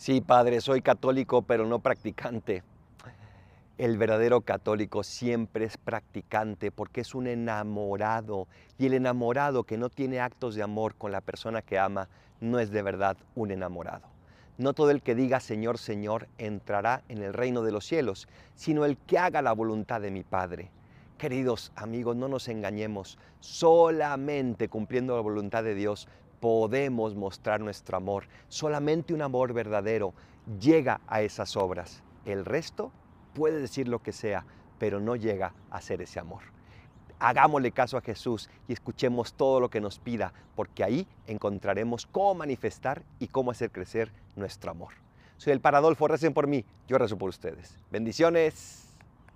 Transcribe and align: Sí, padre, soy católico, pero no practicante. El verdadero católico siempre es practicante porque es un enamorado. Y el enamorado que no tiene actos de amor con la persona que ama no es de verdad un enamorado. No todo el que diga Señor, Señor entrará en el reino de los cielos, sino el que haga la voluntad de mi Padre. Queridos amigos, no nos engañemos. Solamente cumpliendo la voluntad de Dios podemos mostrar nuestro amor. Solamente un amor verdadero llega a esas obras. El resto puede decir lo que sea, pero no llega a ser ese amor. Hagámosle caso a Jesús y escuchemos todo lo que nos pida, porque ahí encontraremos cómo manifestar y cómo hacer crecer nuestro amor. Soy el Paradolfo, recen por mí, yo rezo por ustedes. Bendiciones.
Sí, 0.00 0.22
padre, 0.22 0.62
soy 0.62 0.80
católico, 0.80 1.42
pero 1.42 1.66
no 1.66 1.80
practicante. 1.80 2.62
El 3.76 3.98
verdadero 3.98 4.40
católico 4.40 5.02
siempre 5.02 5.66
es 5.66 5.76
practicante 5.76 6.70
porque 6.72 7.02
es 7.02 7.14
un 7.14 7.26
enamorado. 7.26 8.48
Y 8.78 8.86
el 8.86 8.94
enamorado 8.94 9.64
que 9.64 9.76
no 9.76 9.90
tiene 9.90 10.18
actos 10.18 10.54
de 10.54 10.62
amor 10.62 10.94
con 10.94 11.12
la 11.12 11.20
persona 11.20 11.60
que 11.60 11.78
ama 11.78 12.08
no 12.40 12.58
es 12.58 12.70
de 12.70 12.80
verdad 12.80 13.18
un 13.34 13.50
enamorado. 13.50 14.08
No 14.56 14.72
todo 14.72 14.90
el 14.90 15.02
que 15.02 15.14
diga 15.14 15.38
Señor, 15.38 15.76
Señor 15.76 16.28
entrará 16.38 17.02
en 17.10 17.22
el 17.22 17.34
reino 17.34 17.60
de 17.60 17.72
los 17.72 17.84
cielos, 17.84 18.26
sino 18.54 18.86
el 18.86 18.96
que 18.96 19.18
haga 19.18 19.42
la 19.42 19.52
voluntad 19.52 20.00
de 20.00 20.10
mi 20.10 20.22
Padre. 20.22 20.70
Queridos 21.18 21.72
amigos, 21.76 22.16
no 22.16 22.26
nos 22.26 22.48
engañemos. 22.48 23.18
Solamente 23.40 24.70
cumpliendo 24.70 25.14
la 25.14 25.20
voluntad 25.20 25.62
de 25.62 25.74
Dios 25.74 26.08
podemos 26.40 27.14
mostrar 27.14 27.60
nuestro 27.60 27.96
amor. 27.96 28.24
Solamente 28.48 29.14
un 29.14 29.22
amor 29.22 29.52
verdadero 29.52 30.14
llega 30.60 31.00
a 31.06 31.22
esas 31.22 31.56
obras. 31.56 32.02
El 32.24 32.44
resto 32.44 32.90
puede 33.34 33.60
decir 33.60 33.88
lo 33.88 34.02
que 34.02 34.12
sea, 34.12 34.44
pero 34.78 35.00
no 35.00 35.16
llega 35.16 35.54
a 35.70 35.80
ser 35.80 36.02
ese 36.02 36.18
amor. 36.18 36.42
Hagámosle 37.18 37.70
caso 37.70 37.98
a 37.98 38.00
Jesús 38.00 38.48
y 38.66 38.72
escuchemos 38.72 39.34
todo 39.34 39.60
lo 39.60 39.68
que 39.68 39.80
nos 39.80 39.98
pida, 39.98 40.32
porque 40.56 40.82
ahí 40.82 41.06
encontraremos 41.26 42.06
cómo 42.06 42.34
manifestar 42.34 43.02
y 43.18 43.28
cómo 43.28 43.50
hacer 43.50 43.70
crecer 43.70 44.10
nuestro 44.36 44.70
amor. 44.70 44.94
Soy 45.36 45.52
el 45.52 45.60
Paradolfo, 45.60 46.08
recen 46.08 46.32
por 46.32 46.46
mí, 46.46 46.64
yo 46.88 46.96
rezo 46.96 47.18
por 47.18 47.28
ustedes. 47.28 47.76
Bendiciones. 47.90 48.89